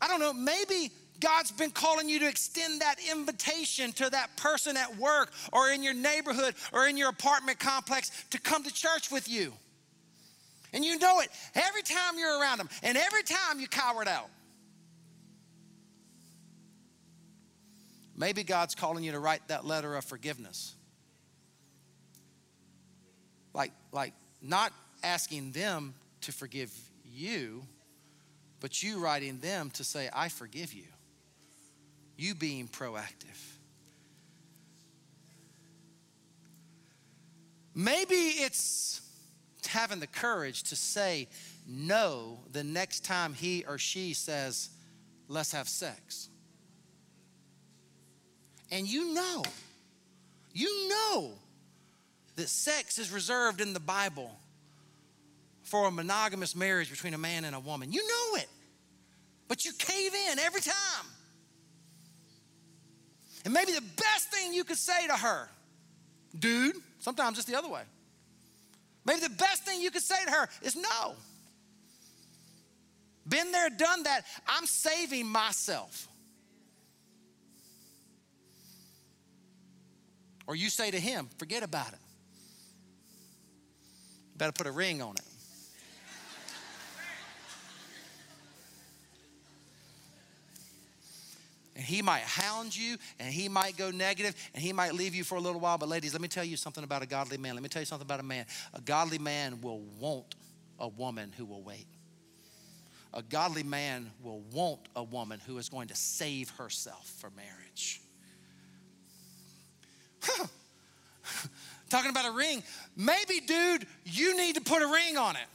[0.00, 4.76] I don't know, maybe God's been calling you to extend that invitation to that person
[4.76, 9.10] at work or in your neighborhood or in your apartment complex to come to church
[9.10, 9.52] with you.
[10.72, 14.08] And you know it every time you're around them and every time you cower it
[14.08, 14.28] out.
[18.16, 20.74] Maybe God's calling you to write that letter of forgiveness.
[23.54, 26.72] Like, like not asking them to forgive
[27.04, 27.64] you,
[28.60, 30.84] but you writing them to say, I forgive you
[32.16, 33.38] you being proactive.
[37.74, 39.00] Maybe it's
[39.72, 41.28] having the courage to say
[41.66, 44.70] no the next time he or she says,
[45.28, 46.28] let's have sex.
[48.70, 49.42] And you know,
[50.54, 51.32] you know
[52.36, 54.30] that sex is reserved in the Bible
[55.62, 57.92] for a monogamous marriage between a man and a woman.
[57.92, 58.48] You know it.
[59.48, 61.06] But you cave in every time.
[63.44, 65.48] And maybe the best thing you could say to her,
[66.38, 67.82] dude, sometimes it's the other way.
[69.04, 71.14] Maybe the best thing you could say to her is no.
[73.28, 74.24] Been there, done that.
[74.46, 76.08] I'm saving myself.
[80.46, 81.98] Or you say to him, forget about it.
[84.36, 85.31] Better put a ring on it.
[91.74, 95.24] And he might hound you and he might go negative and he might leave you
[95.24, 95.78] for a little while.
[95.78, 97.54] But, ladies, let me tell you something about a godly man.
[97.54, 98.44] Let me tell you something about a man.
[98.74, 100.34] A godly man will want
[100.78, 101.86] a woman who will wait.
[103.14, 108.00] A godly man will want a woman who is going to save herself for marriage.
[111.90, 112.62] Talking about a ring.
[112.96, 115.46] Maybe, dude, you need to put a ring on it.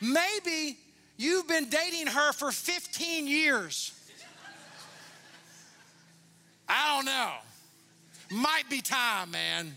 [0.00, 0.78] Maybe
[1.16, 3.92] you've been dating her for 15 years
[6.72, 7.32] I don't know.
[8.30, 9.74] Might be time, man.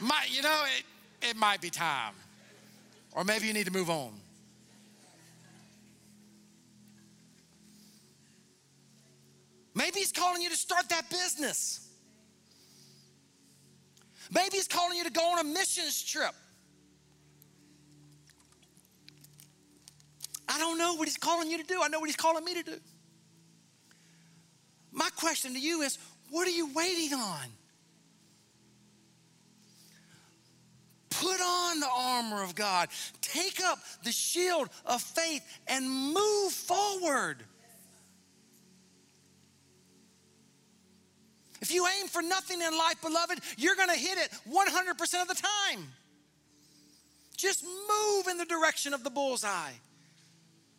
[0.00, 2.14] Might, you know, it, it might be time.
[3.12, 4.12] Or maybe you need to move on.
[9.74, 11.86] Maybe he's calling you to start that business.
[14.32, 16.32] Maybe he's calling you to go on a missions trip.
[20.48, 21.82] I don't know what he's calling you to do.
[21.82, 22.78] I know what he's calling me to do.
[24.96, 25.98] My question to you is
[26.30, 27.46] what are you waiting on?
[31.10, 32.88] Put on the armor of God,
[33.20, 37.36] take up the shield of faith, and move forward.
[41.60, 45.28] If you aim for nothing in life, beloved, you're going to hit it 100% of
[45.28, 45.86] the time.
[47.36, 49.72] Just move in the direction of the bullseye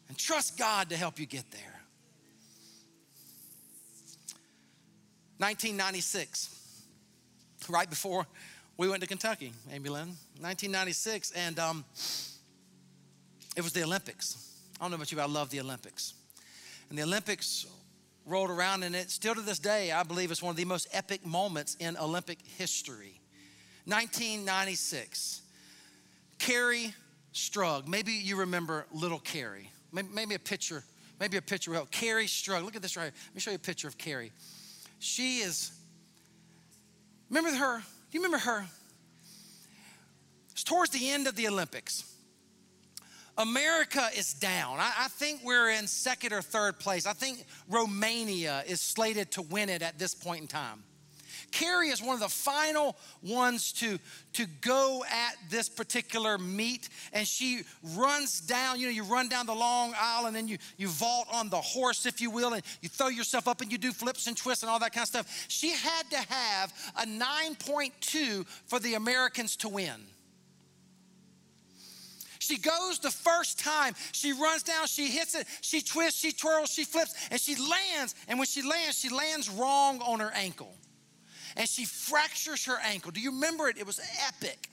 [0.07, 1.76] and trust God to help you get there.
[5.39, 6.83] 1996,
[7.69, 8.25] right before
[8.77, 10.07] we went to Kentucky, Amy Lynn,
[10.39, 11.85] 1996, and um,
[13.55, 14.55] it was the Olympics.
[14.79, 16.15] I don't know about you, but I love the Olympics.
[16.89, 17.67] And the Olympics
[18.25, 20.87] rolled around, and it still to this day, I believe it's one of the most
[20.91, 23.19] epic moments in Olympic history.
[23.85, 25.41] 1996,
[26.39, 26.93] Kerri
[27.33, 27.87] Strug.
[27.87, 29.69] Maybe you remember little Kerri.
[29.91, 30.83] Maybe, maybe a picture,
[31.19, 32.65] maybe a picture of Kerri Strug.
[32.65, 33.13] Look at this right here.
[33.27, 34.31] Let me show you a picture of Kerri.
[34.99, 35.71] She is,
[37.29, 37.79] remember her?
[37.79, 38.65] Do you remember her?
[40.51, 42.03] It's towards the end of the Olympics.
[43.37, 44.79] America is down.
[44.79, 47.05] I, I, think we're in second or third place.
[47.05, 50.83] I think Romania is slated to win it at this point in time.
[51.51, 53.99] Kerri is one of the final ones to,
[54.33, 57.61] to go at this particular meet, and she
[57.95, 58.79] runs down.
[58.79, 61.61] You know, you run down the long aisle, and then you, you vault on the
[61.61, 64.63] horse, if you will, and you throw yourself up and you do flips and twists
[64.63, 65.45] and all that kind of stuff.
[65.47, 70.05] She had to have a 9.2 for the Americans to win.
[72.39, 73.93] She goes the first time.
[74.13, 78.15] She runs down, she hits it, she twists, she twirls, she flips, and she lands.
[78.27, 80.73] And when she lands, she lands wrong on her ankle
[81.57, 83.11] and she fractures her ankle.
[83.11, 83.77] Do you remember it?
[83.77, 84.69] It was epic.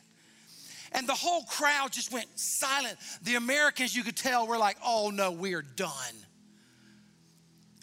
[0.92, 2.96] And the whole crowd just went silent.
[3.22, 5.90] The Americans, you could tell, were like, oh no, we're done.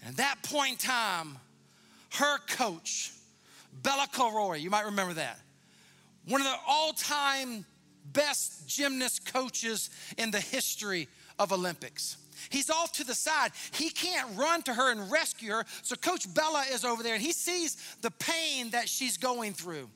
[0.01, 1.37] And at that point in time,
[2.13, 3.11] her coach,
[3.83, 5.39] Bela Karolyi, you might remember that,
[6.27, 7.65] one of the all time
[8.13, 11.07] best gymnast coaches in the history
[11.39, 12.17] of Olympics.
[12.49, 13.51] He's off to the side.
[13.73, 15.65] He can't run to her and rescue her.
[15.83, 19.89] So Coach Bela is over there and he sees the pain that she's going through.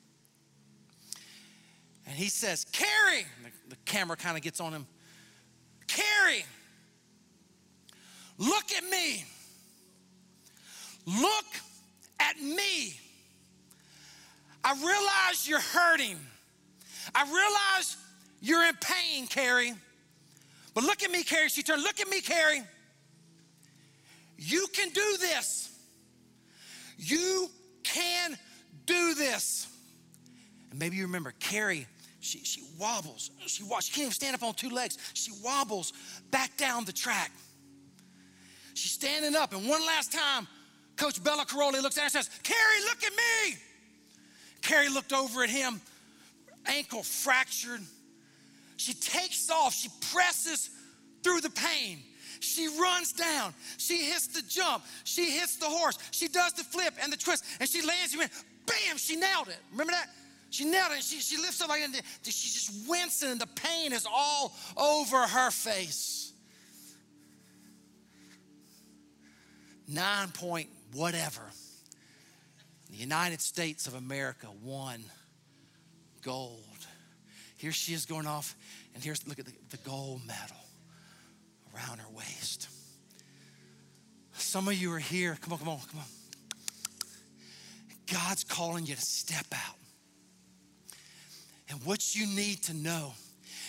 [2.08, 4.86] And he says, Kerri, the, the camera kind of gets on him.
[5.88, 6.44] Kerri,
[8.38, 9.26] look at me.
[11.08, 11.46] Look
[12.20, 13.00] at me.
[14.64, 16.18] I realize you're hurting.
[17.14, 17.98] I realize
[18.42, 19.76] you're in pain, Kerri.
[20.76, 21.50] But look at me, Kerri.
[21.50, 22.64] She turned, look at me, Kerri.
[24.38, 25.72] You can do this.
[26.98, 27.50] You
[27.84, 28.38] can
[28.86, 29.68] do this.
[30.70, 31.86] And maybe you remember Kerri,
[32.20, 33.32] she, she wobbles.
[33.48, 34.98] She, she can't even stand up on two legs.
[35.14, 35.94] She wobbles
[36.30, 37.32] back down the track.
[38.74, 40.46] She's standing up, and one last time,
[40.98, 43.58] Coach Bela Karolyi looks at her and says, Kerri, look at me.
[44.62, 45.80] Kerri looked over at him,
[46.66, 47.80] ankle fractured,
[48.78, 50.70] she takes off, she presses
[51.24, 52.00] through the pain.
[52.40, 53.54] She runs down.
[53.78, 54.84] She hits the jump.
[55.04, 55.98] She hits the horse.
[56.12, 58.14] She does the flip and the twist, and she lands.
[58.14, 58.32] You went,
[58.66, 58.98] bam!
[58.98, 59.58] She nailed it.
[59.72, 60.08] Remember that?
[60.50, 61.04] She nailed it.
[61.04, 62.02] She, she lifts up like that.
[62.24, 66.34] She's just wincing, and the pain is all over her face.
[69.88, 71.42] Nine point whatever.
[72.90, 75.04] The United States of America won
[76.22, 76.75] gold.
[77.66, 78.56] Here she is going off,
[78.94, 80.56] and here's look at the, the gold medal
[81.74, 82.70] around her waist.
[84.34, 85.36] Some of you are here.
[85.42, 86.06] Come on, come on, come on.
[88.14, 89.78] God's calling you to step out.
[91.72, 93.14] And what you need to know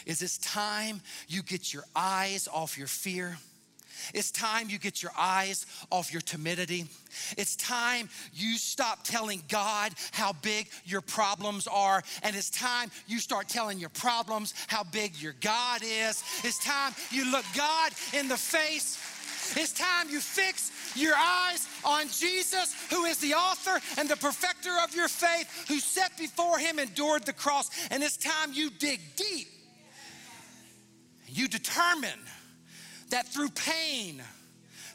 [0.05, 3.39] is it's time you get your eyes off your fear.
[4.15, 6.87] It's time you get your eyes off your timidity.
[7.37, 12.03] It's time you stop telling God how big your problems are.
[12.23, 16.23] And it's time you start telling your problems how big your God is.
[16.45, 18.99] It's time you look God in the face.
[19.55, 24.73] It's time you fix your eyes on Jesus, who is the author and the perfecter
[24.83, 27.71] of your faith, who set before him endured the cross.
[27.91, 29.47] And it's time you dig deep.
[31.29, 32.19] You determine
[33.11, 34.23] that through pain,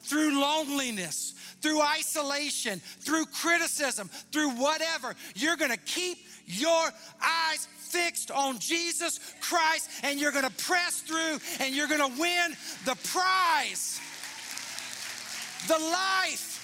[0.01, 6.89] through loneliness, through isolation, through criticism, through whatever, you're gonna keep your
[7.21, 12.55] eyes fixed on Jesus Christ and you're gonna press through and you're gonna win
[12.85, 13.99] the prize.
[15.67, 16.57] The life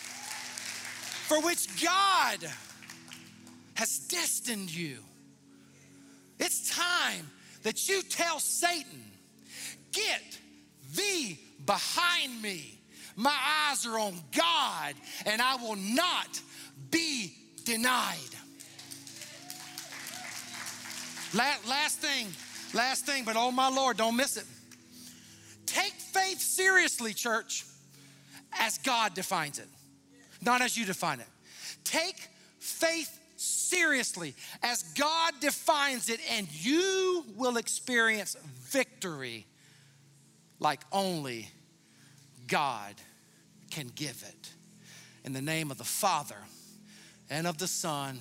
[1.28, 2.40] for which God
[3.76, 4.98] has destined you.
[6.40, 7.30] It's time
[7.64, 9.04] that you tell Satan,
[9.92, 10.40] get
[10.96, 12.80] thee behind me.
[13.16, 13.36] My
[13.70, 14.94] eyes are on God,
[15.26, 16.40] and I will not
[16.92, 17.34] be
[17.66, 18.16] denied.
[21.34, 22.28] Last thing,
[22.74, 24.46] last thing, but oh my Lord, don't miss it.
[25.66, 27.66] Take faith seriously, church,
[28.54, 29.68] as God defines it,
[30.42, 31.28] not as you define it.
[31.84, 32.30] Take
[32.60, 39.46] faith seriously as God defines it, and you will experience victory
[40.60, 41.50] like only
[42.48, 42.96] God
[43.72, 44.52] can give it.
[45.24, 46.38] In the name of the Father
[47.30, 48.20] and of the Son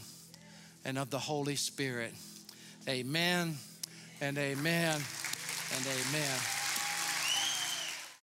[0.85, 2.13] and of the Holy Spirit.
[2.89, 3.57] Amen
[4.21, 5.01] and amen
[5.75, 6.56] and amen.